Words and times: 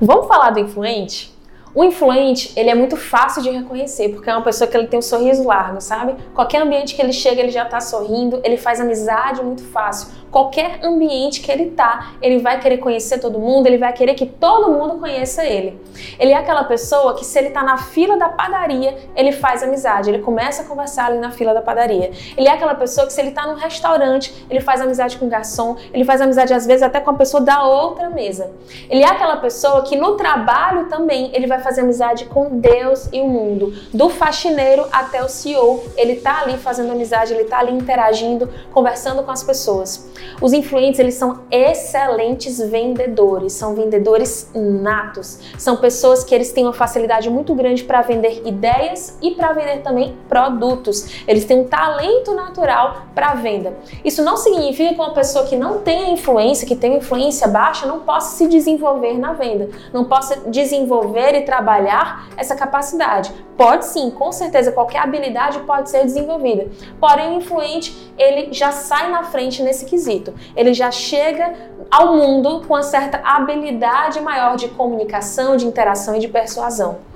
Vamos 0.00 0.26
falar 0.26 0.50
do 0.50 0.60
influente? 0.60 1.32
O 1.74 1.82
influente, 1.82 2.52
ele 2.54 2.68
é 2.68 2.74
muito 2.74 2.96
fácil 2.96 3.42
de 3.42 3.50
reconhecer, 3.50 4.10
porque 4.10 4.28
é 4.28 4.34
uma 4.34 4.42
pessoa 4.42 4.68
que 4.68 4.76
ele 4.76 4.86
tem 4.86 4.98
um 4.98 5.02
sorriso 5.02 5.42
largo, 5.44 5.80
sabe? 5.80 6.14
Qualquer 6.34 6.60
ambiente 6.60 6.94
que 6.94 7.00
ele 7.00 7.12
chega, 7.12 7.40
ele 7.40 7.50
já 7.50 7.64
tá 7.64 7.80
sorrindo, 7.80 8.40
ele 8.44 8.58
faz 8.58 8.78
amizade 8.78 9.42
muito 9.42 9.64
fácil 9.64 10.22
qualquer 10.32 10.80
ambiente 10.82 11.42
que 11.42 11.52
ele 11.52 11.70
tá, 11.72 12.12
ele 12.22 12.38
vai 12.38 12.58
querer 12.58 12.78
conhecer 12.78 13.18
todo 13.18 13.38
mundo, 13.38 13.66
ele 13.66 13.76
vai 13.76 13.92
querer 13.92 14.14
que 14.14 14.24
todo 14.24 14.72
mundo 14.72 14.98
conheça 14.98 15.44
ele. 15.44 15.78
Ele 16.18 16.32
é 16.32 16.36
aquela 16.36 16.64
pessoa 16.64 17.14
que 17.14 17.24
se 17.24 17.38
ele 17.38 17.50
tá 17.50 17.62
na 17.62 17.76
fila 17.76 18.16
da 18.16 18.30
padaria, 18.30 18.96
ele 19.14 19.30
faz 19.30 19.62
amizade, 19.62 20.08
ele 20.08 20.20
começa 20.20 20.62
a 20.62 20.64
conversar 20.64 21.06
ali 21.06 21.18
na 21.18 21.30
fila 21.30 21.52
da 21.52 21.60
padaria. 21.60 22.10
Ele 22.34 22.48
é 22.48 22.50
aquela 22.50 22.74
pessoa 22.74 23.06
que 23.06 23.12
se 23.12 23.20
ele 23.20 23.32
tá 23.32 23.46
num 23.46 23.54
restaurante, 23.54 24.46
ele 24.48 24.60
faz 24.60 24.80
amizade 24.80 25.18
com 25.18 25.26
o 25.26 25.28
garçom, 25.28 25.76
ele 25.92 26.04
faz 26.04 26.22
amizade 26.22 26.54
às 26.54 26.66
vezes 26.66 26.82
até 26.82 26.98
com 26.98 27.10
a 27.10 27.14
pessoa 27.14 27.42
da 27.42 27.64
outra 27.64 28.08
mesa. 28.08 28.50
Ele 28.88 29.02
é 29.02 29.06
aquela 29.06 29.36
pessoa 29.36 29.82
que 29.82 29.96
no 29.96 30.16
trabalho 30.16 30.88
também 30.88 31.30
ele 31.34 31.46
vai 31.46 31.60
fazer 31.62 31.82
amizade 31.82 32.26
com 32.26 32.58
Deus 32.58 33.08
e 33.12 33.20
o 33.20 33.28
mundo, 33.28 33.72
do 33.92 34.10
faxineiro 34.10 34.86
até 34.92 35.22
o 35.22 35.28
CEO. 35.28 35.84
Ele 35.96 36.16
tá 36.16 36.42
ali 36.42 36.58
fazendo 36.58 36.92
amizade, 36.92 37.32
ele 37.32 37.44
tá 37.44 37.58
ali 37.58 37.72
interagindo, 37.72 38.48
conversando 38.72 39.22
com 39.22 39.30
as 39.30 39.42
pessoas. 39.42 40.10
Os 40.40 40.52
influentes, 40.52 40.98
eles 40.98 41.14
são 41.14 41.40
excelentes 41.50 42.58
vendedores, 42.58 43.52
são 43.52 43.74
vendedores 43.74 44.50
natos. 44.54 45.38
São 45.58 45.76
pessoas 45.76 46.24
que 46.24 46.34
eles 46.34 46.52
têm 46.52 46.64
uma 46.64 46.72
facilidade 46.72 47.30
muito 47.30 47.54
grande 47.54 47.84
para 47.84 48.02
vender 48.02 48.42
ideias 48.44 49.16
e 49.22 49.32
para 49.32 49.52
vender 49.52 49.82
também 49.82 50.16
produtos. 50.28 51.22
Eles 51.26 51.44
têm 51.44 51.60
um 51.60 51.64
talento 51.64 52.34
natural 52.34 53.06
para 53.14 53.34
venda. 53.34 53.74
Isso 54.04 54.22
não 54.22 54.36
significa 54.36 54.94
que 54.94 55.00
uma 55.00 55.14
pessoa 55.14 55.46
que 55.46 55.56
não 55.56 55.78
tem 55.78 56.12
influência, 56.12 56.66
que 56.66 56.76
tem 56.76 56.96
influência 56.96 57.46
baixa, 57.46 57.86
não 57.86 58.00
possa 58.00 58.36
se 58.36 58.48
desenvolver 58.48 59.18
na 59.18 59.32
venda, 59.32 59.68
não 59.92 60.04
possa 60.04 60.36
desenvolver 60.46 61.34
e 61.34 61.42
trabalhar 61.52 62.28
essa 62.34 62.56
capacidade. 62.56 63.30
Pode 63.58 63.84
sim, 63.84 64.10
com 64.10 64.32
certeza, 64.32 64.72
qualquer 64.72 65.00
habilidade 65.00 65.58
pode 65.60 65.90
ser 65.90 66.02
desenvolvida. 66.02 66.70
Porém, 66.98 67.28
o 67.28 67.34
influente, 67.34 68.10
ele 68.16 68.54
já 68.54 68.72
sai 68.72 69.10
na 69.10 69.24
frente 69.24 69.62
nesse 69.62 69.84
quesito. 69.84 70.32
Ele 70.56 70.72
já 70.72 70.90
chega 70.90 71.52
ao 71.90 72.16
mundo 72.16 72.62
com 72.66 72.72
uma 72.72 72.82
certa 72.82 73.20
habilidade 73.22 74.18
maior 74.18 74.56
de 74.56 74.68
comunicação, 74.68 75.54
de 75.54 75.66
interação 75.66 76.16
e 76.16 76.20
de 76.20 76.28
persuasão. 76.28 77.11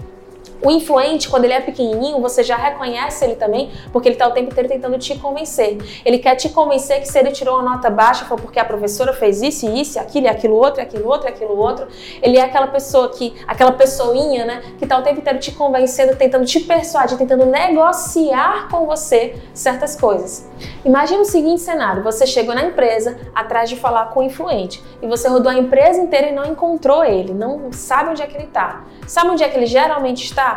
O 0.62 0.70
influente, 0.70 1.28
quando 1.28 1.44
ele 1.44 1.52
é 1.52 1.60
pequenininho, 1.60 2.20
você 2.20 2.42
já 2.42 2.56
reconhece 2.56 3.24
ele 3.24 3.36
também, 3.36 3.70
porque 3.92 4.08
ele 4.08 4.14
está 4.14 4.26
o 4.26 4.30
tempo 4.30 4.50
inteiro 4.50 4.68
tentando 4.68 4.98
te 4.98 5.16
convencer. 5.18 5.78
Ele 6.04 6.18
quer 6.18 6.34
te 6.34 6.48
convencer 6.48 7.00
que 7.00 7.08
se 7.08 7.18
ele 7.18 7.30
tirou 7.30 7.56
uma 7.56 7.74
nota 7.74 7.90
baixa 7.90 8.24
foi 8.24 8.36
porque 8.38 8.58
a 8.58 8.64
professora 8.64 9.12
fez 9.12 9.42
isso 9.42 9.66
e 9.66 9.80
isso, 9.80 9.98
aquilo 10.00 10.26
e 10.26 10.28
aquilo 10.28 10.56
outro, 10.56 10.82
aquilo 10.82 11.08
outro, 11.08 11.28
aquilo 11.28 11.56
outro. 11.56 11.86
Ele 12.22 12.38
é 12.38 12.42
aquela 12.42 12.66
pessoa 12.66 13.08
que, 13.10 13.34
aquela 13.46 13.72
pessoinha, 13.72 14.44
né, 14.44 14.62
que 14.78 14.84
está 14.84 14.98
o 14.98 15.02
tempo 15.02 15.20
inteiro 15.20 15.38
te 15.38 15.52
convencendo, 15.52 16.16
tentando 16.16 16.44
te 16.44 16.60
persuadir, 16.60 17.18
tentando 17.18 17.44
negociar 17.46 18.68
com 18.70 18.86
você 18.86 19.36
certas 19.52 19.94
coisas. 19.94 20.48
Imagina 20.84 21.20
o 21.20 21.24
seguinte 21.24 21.60
cenário: 21.60 22.02
você 22.02 22.26
chegou 22.26 22.54
na 22.54 22.64
empresa 22.64 23.18
atrás 23.34 23.68
de 23.68 23.76
falar 23.76 24.06
com 24.06 24.20
o 24.20 24.22
influente 24.22 24.82
e 25.02 25.06
você 25.06 25.28
rodou 25.28 25.50
a 25.50 25.54
empresa 25.54 26.00
inteira 26.00 26.28
e 26.28 26.32
não 26.32 26.44
encontrou 26.44 27.04
ele, 27.04 27.32
não 27.34 27.72
sabe 27.72 28.10
onde 28.10 28.22
é 28.22 28.26
que 28.26 28.36
ele 28.36 28.44
está. 28.44 28.84
Sabe 29.06 29.30
onde 29.30 29.44
é 29.44 29.48
que 29.48 29.56
ele 29.56 29.66
geralmente 29.66 30.24
está? 30.24 30.55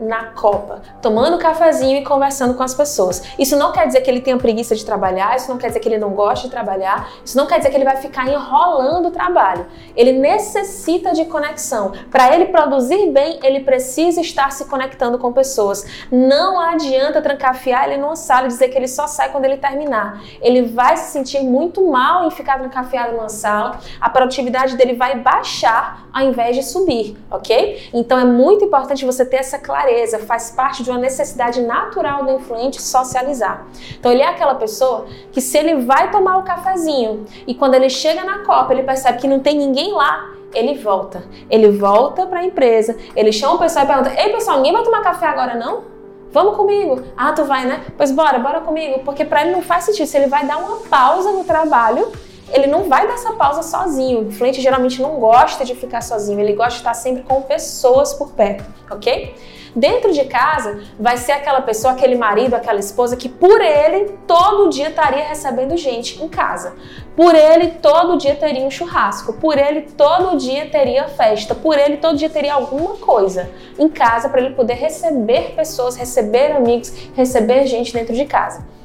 Na 0.00 0.26
Copa, 0.26 0.82
tomando 1.02 1.38
cafezinho 1.38 1.98
e 1.98 2.04
conversando 2.04 2.54
com 2.54 2.62
as 2.62 2.74
pessoas. 2.74 3.22
Isso 3.38 3.56
não 3.56 3.72
quer 3.72 3.86
dizer 3.86 4.00
que 4.00 4.10
ele 4.10 4.20
tenha 4.20 4.36
preguiça 4.36 4.74
de 4.74 4.84
trabalhar, 4.84 5.36
isso 5.36 5.50
não 5.50 5.58
quer 5.58 5.68
dizer 5.68 5.80
que 5.80 5.88
ele 5.88 5.98
não 5.98 6.10
goste 6.10 6.46
de 6.46 6.50
trabalhar, 6.50 7.10
isso 7.24 7.36
não 7.36 7.46
quer 7.46 7.58
dizer 7.58 7.70
que 7.70 7.76
ele 7.76 7.84
vai 7.84 7.96
ficar 7.96 8.28
enrolando 8.28 9.08
o 9.08 9.10
trabalho. 9.10 9.66
Ele 9.96 10.12
necessita 10.12 11.12
de 11.12 11.24
conexão. 11.24 11.92
Para 12.10 12.34
ele 12.34 12.46
produzir 12.46 13.10
bem, 13.10 13.38
ele 13.42 13.60
precisa 13.60 14.20
estar 14.20 14.52
se 14.52 14.64
conectando 14.66 15.18
com 15.18 15.32
pessoas. 15.32 15.84
Não 16.10 16.60
adianta 16.60 17.20
trancafiar 17.20 17.88
ele 17.88 18.00
numa 18.00 18.16
sala 18.16 18.46
e 18.46 18.48
dizer 18.48 18.68
que 18.68 18.78
ele 18.78 18.88
só 18.88 19.06
sai 19.06 19.30
quando 19.30 19.44
ele 19.44 19.56
terminar. 19.56 20.22
Ele 20.40 20.62
vai 20.62 20.96
se 20.96 21.12
sentir 21.12 21.40
muito 21.42 21.84
mal 21.86 22.26
em 22.26 22.30
ficar 22.30 22.58
trancafiado 22.58 23.12
numa 23.12 23.28
sala, 23.28 23.78
a 24.00 24.08
produtividade 24.08 24.76
dele 24.76 24.94
vai 24.94 25.18
baixar 25.18 26.08
ao 26.12 26.24
invés 26.24 26.56
de 26.56 26.62
subir, 26.62 27.16
ok? 27.30 27.90
Então 27.92 28.18
é 28.18 28.24
muito 28.24 28.64
importante 28.64 29.04
você 29.04 29.24
ter 29.24 29.36
essa 29.36 29.58
clareza 29.58 29.87
clareza, 29.88 30.18
faz 30.20 30.50
parte 30.50 30.82
de 30.82 30.90
uma 30.90 30.98
necessidade 30.98 31.62
natural 31.62 32.24
do 32.24 32.32
influente 32.32 32.80
socializar. 32.80 33.66
Então 33.98 34.12
ele 34.12 34.22
é 34.22 34.26
aquela 34.26 34.54
pessoa 34.54 35.06
que 35.32 35.40
se 35.40 35.56
ele 35.56 35.76
vai 35.76 36.10
tomar 36.10 36.36
o 36.36 36.42
cafezinho 36.42 37.24
e 37.46 37.54
quando 37.54 37.74
ele 37.74 37.88
chega 37.88 38.22
na 38.22 38.40
copa 38.40 38.72
ele 38.72 38.82
percebe 38.82 39.18
que 39.18 39.26
não 39.26 39.40
tem 39.40 39.56
ninguém 39.56 39.92
lá, 39.92 40.30
ele 40.54 40.74
volta. 40.74 41.24
Ele 41.50 41.70
volta 41.70 42.26
para 42.26 42.40
a 42.40 42.44
empresa, 42.44 42.96
ele 43.16 43.32
chama 43.32 43.54
o 43.54 43.58
pessoal 43.58 43.84
e 43.84 43.88
pergunta: 43.88 44.12
"Ei, 44.20 44.30
pessoal, 44.30 44.58
ninguém 44.58 44.72
vai 44.72 44.82
tomar 44.82 45.00
café 45.00 45.26
agora 45.26 45.54
não?" 45.54 45.98
Vamos 46.30 46.56
comigo. 46.56 47.02
Ah, 47.16 47.32
tu 47.32 47.44
vai, 47.44 47.64
né? 47.64 47.86
Pois 47.96 48.12
bora, 48.12 48.38
bora 48.38 48.60
comigo. 48.60 48.98
Porque 49.02 49.24
para 49.24 49.42
ele 49.42 49.50
não 49.50 49.62
faz 49.62 49.84
sentido. 49.84 50.06
Se 50.06 50.18
ele 50.18 50.26
vai 50.26 50.46
dar 50.46 50.58
uma 50.58 50.76
pausa 50.80 51.32
no 51.32 51.42
trabalho, 51.42 52.12
ele 52.52 52.66
não 52.66 52.84
vai 52.84 53.06
dar 53.06 53.14
essa 53.14 53.32
pausa 53.32 53.62
sozinho. 53.62 54.20
O 54.20 54.24
influente 54.26 54.60
geralmente 54.60 55.00
não 55.00 55.18
gosta 55.18 55.64
de 55.64 55.74
ficar 55.74 56.02
sozinho, 56.02 56.38
ele 56.38 56.52
gosta 56.52 56.72
de 56.72 56.76
estar 56.76 56.92
sempre 56.92 57.22
com 57.22 57.40
pessoas 57.40 58.12
por 58.12 58.32
perto, 58.32 58.64
ok? 58.90 59.34
Dentro 59.74 60.12
de 60.12 60.24
casa, 60.24 60.80
vai 60.98 61.16
ser 61.16 61.32
aquela 61.32 61.60
pessoa, 61.60 61.92
aquele 61.92 62.16
marido, 62.16 62.54
aquela 62.54 62.78
esposa 62.78 63.16
que 63.16 63.28
por 63.28 63.60
ele 63.60 64.16
todo 64.26 64.70
dia 64.70 64.88
estaria 64.88 65.24
recebendo 65.24 65.76
gente 65.76 66.22
em 66.22 66.28
casa. 66.28 66.74
Por 67.16 67.34
ele 67.34 67.72
todo 67.82 68.16
dia 68.16 68.36
teria 68.36 68.64
um 68.64 68.70
churrasco. 68.70 69.32
Por 69.34 69.58
ele 69.58 69.82
todo 69.82 70.36
dia 70.36 70.68
teria 70.70 71.08
festa. 71.08 71.54
Por 71.54 71.78
ele 71.78 71.96
todo 71.96 72.16
dia 72.16 72.30
teria 72.30 72.54
alguma 72.54 72.94
coisa 72.96 73.50
em 73.78 73.88
casa 73.88 74.28
para 74.28 74.40
ele 74.40 74.54
poder 74.54 74.74
receber 74.74 75.54
pessoas, 75.54 75.96
receber 75.96 76.52
amigos, 76.52 76.92
receber 77.14 77.66
gente 77.66 77.92
dentro 77.92 78.14
de 78.14 78.24
casa 78.24 78.77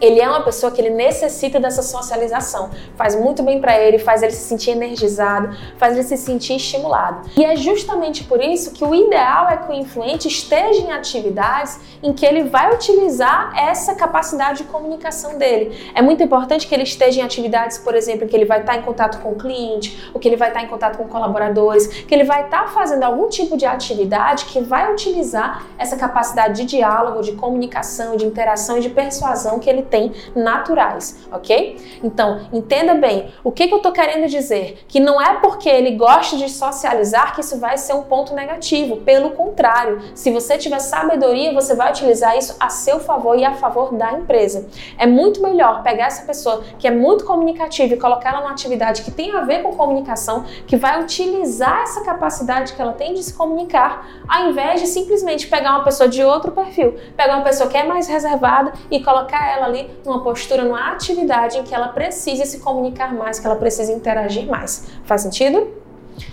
ele 0.00 0.20
é 0.20 0.28
uma 0.28 0.42
pessoa 0.42 0.70
que 0.72 0.80
ele 0.80 0.90
necessita 0.90 1.58
dessa 1.58 1.82
socialização. 1.82 2.70
Faz 2.96 3.14
muito 3.14 3.42
bem 3.42 3.60
para 3.60 3.78
ele, 3.78 3.98
faz 3.98 4.22
ele 4.22 4.32
se 4.32 4.48
sentir 4.48 4.70
energizado, 4.70 5.56
faz 5.78 5.94
ele 5.94 6.02
se 6.02 6.16
sentir 6.16 6.56
estimulado. 6.56 7.28
E 7.36 7.44
é 7.44 7.56
justamente 7.56 8.24
por 8.24 8.42
isso 8.42 8.72
que 8.72 8.84
o 8.84 8.94
ideal 8.94 9.48
é 9.48 9.56
que 9.56 9.70
o 9.70 9.74
influente 9.74 10.28
esteja 10.28 10.80
em 10.80 10.92
atividades 10.92 11.80
em 12.02 12.12
que 12.12 12.24
ele 12.24 12.44
vai 12.44 12.74
utilizar 12.74 13.52
essa 13.56 13.94
capacidade 13.94 14.58
de 14.58 14.64
comunicação 14.64 15.38
dele. 15.38 15.90
É 15.94 16.02
muito 16.02 16.22
importante 16.22 16.66
que 16.66 16.74
ele 16.74 16.84
esteja 16.84 17.20
em 17.20 17.24
atividades, 17.24 17.78
por 17.78 17.94
exemplo, 17.94 18.24
em 18.24 18.28
que 18.28 18.36
ele 18.36 18.44
vai 18.44 18.60
estar 18.60 18.76
em 18.76 18.82
contato 18.82 19.20
com 19.20 19.32
o 19.32 19.34
cliente, 19.36 20.10
ou 20.12 20.20
que 20.20 20.28
ele 20.28 20.36
vai 20.36 20.48
estar 20.48 20.62
em 20.62 20.68
contato 20.68 20.96
com 20.96 21.04
colaboradores, 21.08 21.86
que 21.86 22.14
ele 22.14 22.24
vai 22.24 22.44
estar 22.44 22.68
fazendo 22.72 23.02
algum 23.02 23.28
tipo 23.28 23.56
de 23.56 23.64
atividade 23.64 24.44
que 24.46 24.60
vai 24.60 24.92
utilizar 24.92 25.66
essa 25.78 25.96
capacidade 25.96 26.62
de 26.62 26.76
diálogo, 26.76 27.22
de 27.22 27.32
comunicação, 27.32 28.16
de 28.16 28.24
interação 28.24 28.78
e 28.78 28.80
de 28.80 28.90
persuasão 28.90 29.58
que 29.58 29.68
ele 29.68 29.82
tem 29.86 30.12
naturais, 30.34 31.26
ok? 31.30 32.00
Então, 32.02 32.48
entenda 32.52 32.94
bem, 32.94 33.32
o 33.42 33.50
que, 33.50 33.66
que 33.66 33.74
eu 33.74 33.78
estou 33.78 33.92
querendo 33.92 34.28
dizer? 34.28 34.84
Que 34.88 35.00
não 35.00 35.20
é 35.20 35.34
porque 35.40 35.68
ele 35.68 35.92
gosta 35.92 36.36
de 36.36 36.48
socializar 36.48 37.34
que 37.34 37.40
isso 37.40 37.58
vai 37.58 37.76
ser 37.78 37.94
um 37.94 38.02
ponto 38.02 38.34
negativo. 38.34 38.98
Pelo 38.98 39.30
contrário, 39.30 40.00
se 40.14 40.30
você 40.30 40.58
tiver 40.58 40.78
sabedoria, 40.78 41.52
você 41.52 41.74
vai 41.74 41.90
utilizar 41.90 42.36
isso 42.36 42.56
a 42.58 42.68
seu 42.68 43.00
favor 43.00 43.38
e 43.38 43.44
a 43.44 43.54
favor 43.54 43.94
da 43.94 44.12
empresa. 44.12 44.68
É 44.98 45.06
muito 45.06 45.42
melhor 45.42 45.82
pegar 45.82 46.06
essa 46.06 46.24
pessoa 46.24 46.62
que 46.78 46.86
é 46.86 46.90
muito 46.90 47.24
comunicativa 47.24 47.94
e 47.94 47.96
colocar 47.96 48.30
ela 48.30 48.40
numa 48.40 48.50
atividade 48.50 49.02
que 49.02 49.10
tem 49.10 49.34
a 49.34 49.42
ver 49.42 49.62
com 49.62 49.74
comunicação, 49.74 50.44
que 50.66 50.76
vai 50.76 51.00
utilizar 51.02 51.82
essa 51.82 52.02
capacidade 52.02 52.72
que 52.72 52.80
ela 52.80 52.92
tem 52.92 53.14
de 53.14 53.22
se 53.22 53.34
comunicar, 53.34 54.06
ao 54.28 54.50
invés 54.50 54.80
de 54.80 54.86
simplesmente 54.86 55.46
pegar 55.46 55.72
uma 55.72 55.84
pessoa 55.84 56.08
de 56.08 56.22
outro 56.22 56.52
perfil, 56.52 56.96
pegar 57.16 57.36
uma 57.36 57.44
pessoa 57.44 57.68
que 57.68 57.76
é 57.76 57.84
mais 57.84 58.06
reservada 58.08 58.72
e 58.90 59.02
colocar 59.02 59.50
ela 59.50 59.66
ali 59.66 59.75
numa 60.04 60.22
postura, 60.22 60.64
numa 60.64 60.92
atividade 60.92 61.58
em 61.58 61.62
que 61.62 61.74
ela 61.74 61.88
precise 61.88 62.44
se 62.46 62.60
comunicar 62.60 63.14
mais, 63.14 63.38
que 63.38 63.46
ela 63.46 63.56
precise 63.56 63.92
interagir 63.92 64.46
mais. 64.46 64.88
Faz 65.04 65.22
sentido? 65.22 65.68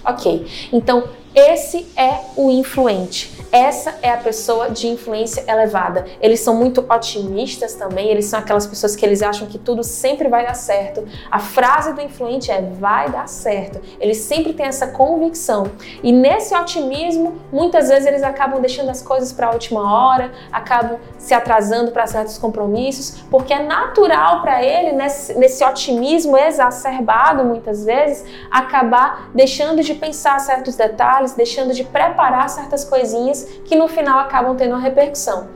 Ok, 0.05 0.45
então 0.71 1.03
esse 1.35 1.87
é 1.95 2.19
o 2.35 2.49
influente. 2.51 3.33
Essa 3.53 3.93
é 4.01 4.09
a 4.09 4.17
pessoa 4.17 4.71
de 4.71 4.87
influência 4.87 5.43
elevada. 5.47 6.05
Eles 6.19 6.39
são 6.39 6.55
muito 6.55 6.83
otimistas 6.91 7.75
também, 7.75 8.09
eles 8.09 8.25
são 8.25 8.39
aquelas 8.39 8.65
pessoas 8.65 8.95
que 8.95 9.05
eles 9.05 9.21
acham 9.21 9.47
que 9.47 9.59
tudo 9.59 9.83
sempre 9.83 10.27
vai 10.27 10.43
dar 10.43 10.55
certo. 10.55 11.05
A 11.29 11.37
frase 11.37 11.93
do 11.93 12.01
influente 12.01 12.49
é 12.49 12.61
vai 12.61 13.11
dar 13.11 13.27
certo. 13.27 13.79
Eles 13.99 14.17
sempre 14.17 14.53
têm 14.53 14.65
essa 14.65 14.87
convicção. 14.87 15.67
E 16.01 16.11
nesse 16.11 16.55
otimismo, 16.55 17.35
muitas 17.51 17.89
vezes 17.89 18.07
eles 18.07 18.23
acabam 18.23 18.59
deixando 18.59 18.89
as 18.89 19.03
coisas 19.03 19.31
para 19.31 19.45
a 19.45 19.51
última 19.51 19.81
hora, 19.81 20.31
acabam 20.51 20.97
se 21.19 21.35
atrasando 21.35 21.91
para 21.91 22.07
certos 22.07 22.39
compromissos, 22.39 23.21
porque 23.29 23.53
é 23.53 23.61
natural 23.61 24.41
para 24.41 24.63
ele, 24.63 24.93
nesse, 24.93 25.37
nesse 25.37 25.63
otimismo 25.63 26.35
exacerbado, 26.35 27.45
muitas 27.45 27.85
vezes, 27.85 28.25
acabar 28.49 29.29
deixando 29.33 29.83
de 29.83 29.93
pensar 29.93 30.39
certos 30.39 30.75
detalhes, 30.75 31.22
deixando 31.31 31.73
de 31.73 31.85
preparar 31.85 32.49
certas 32.49 32.83
coisinhas 32.83 33.45
que 33.63 33.75
no 33.77 33.87
final 33.87 34.19
acabam 34.19 34.55
tendo 34.57 34.71
uma 34.71 34.81
repercussão. 34.81 35.47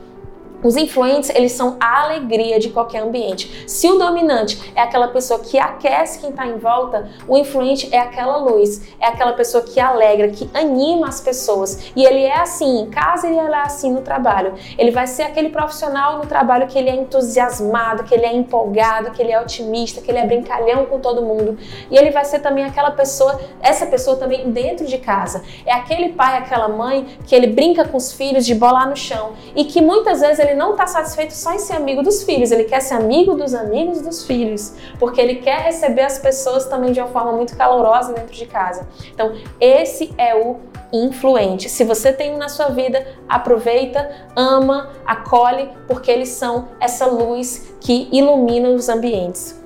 Os 0.62 0.76
influentes, 0.76 1.30
eles 1.30 1.52
são 1.52 1.76
a 1.78 2.02
alegria 2.02 2.58
de 2.58 2.70
qualquer 2.70 3.02
ambiente. 3.02 3.64
Se 3.68 3.88
o 3.88 3.96
dominante 3.96 4.72
é 4.74 4.80
aquela 4.80 5.08
pessoa 5.08 5.38
que 5.38 5.56
aquece 5.56 6.18
quem 6.18 6.30
está 6.30 6.46
em 6.46 6.58
volta, 6.58 7.08
o 7.28 7.38
influente 7.38 7.88
é 7.94 7.98
aquela 7.98 8.36
luz, 8.38 8.82
é 8.98 9.06
aquela 9.06 9.34
pessoa 9.34 9.62
que 9.62 9.78
alegra, 9.78 10.28
que 10.28 10.50
anima 10.52 11.06
as 11.06 11.20
pessoas. 11.20 11.92
E 11.94 12.04
ele 12.04 12.24
é 12.24 12.40
assim 12.40 12.80
em 12.80 12.90
casa 12.90 13.28
e 13.28 13.38
ele 13.38 13.54
é 13.54 13.60
assim 13.60 13.92
no 13.92 14.00
trabalho. 14.00 14.54
Ele 14.76 14.90
vai 14.90 15.06
ser 15.06 15.22
aquele 15.22 15.50
profissional 15.50 16.18
no 16.18 16.26
trabalho 16.26 16.66
que 16.66 16.76
ele 16.76 16.90
é 16.90 16.96
entusiasmado, 16.96 18.02
que 18.02 18.12
ele 18.12 18.26
é 18.26 18.34
empolgado, 18.34 19.12
que 19.12 19.22
ele 19.22 19.30
é 19.30 19.40
otimista, 19.40 20.00
que 20.00 20.10
ele 20.10 20.18
é 20.18 20.26
brincalhão 20.26 20.86
com 20.86 20.98
todo 20.98 21.22
mundo. 21.22 21.56
E 21.88 21.96
ele 21.96 22.10
vai 22.10 22.24
ser 22.24 22.40
também 22.40 22.64
aquela 22.64 22.90
pessoa, 22.90 23.40
essa 23.60 23.86
pessoa 23.86 24.16
também 24.16 24.50
dentro 24.50 24.86
de 24.86 24.98
casa. 24.98 25.42
É 25.64 25.72
aquele 25.72 26.08
pai, 26.10 26.38
aquela 26.38 26.68
mãe 26.68 27.06
que 27.26 27.34
ele 27.34 27.46
brinca 27.46 27.86
com 27.86 27.96
os 27.96 28.12
filhos 28.12 28.44
de 28.44 28.56
bola 28.56 28.86
no 28.86 28.96
chão 28.96 29.34
e 29.54 29.64
que 29.64 29.80
muitas 29.80 30.20
vezes 30.20 30.38
ele 30.38 30.47
ele 30.48 30.58
não 30.58 30.72
está 30.72 30.86
satisfeito 30.86 31.32
só 31.32 31.52
em 31.52 31.58
ser 31.58 31.74
amigo 31.74 32.02
dos 32.02 32.22
filhos, 32.22 32.50
ele 32.50 32.64
quer 32.64 32.80
ser 32.80 32.94
amigo 32.94 33.34
dos 33.34 33.54
amigos 33.54 34.00
dos 34.00 34.24
filhos, 34.24 34.74
porque 34.98 35.20
ele 35.20 35.36
quer 35.36 35.62
receber 35.62 36.02
as 36.02 36.18
pessoas 36.18 36.66
também 36.66 36.92
de 36.92 37.00
uma 37.00 37.08
forma 37.08 37.32
muito 37.32 37.56
calorosa 37.56 38.12
dentro 38.12 38.34
de 38.34 38.46
casa. 38.46 38.88
Então, 39.12 39.34
esse 39.60 40.12
é 40.16 40.34
o 40.34 40.56
influente. 40.92 41.68
Se 41.68 41.84
você 41.84 42.12
tem 42.12 42.34
um 42.34 42.38
na 42.38 42.48
sua 42.48 42.68
vida, 42.68 43.06
aproveita, 43.28 44.10
ama, 44.34 44.90
acolhe, 45.06 45.70
porque 45.86 46.10
eles 46.10 46.30
são 46.30 46.68
essa 46.80 47.06
luz 47.06 47.74
que 47.80 48.08
ilumina 48.10 48.70
os 48.70 48.88
ambientes. 48.88 49.57